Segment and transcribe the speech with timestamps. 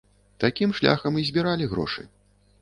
[0.43, 2.09] Такім шляхам і збіралі грошы.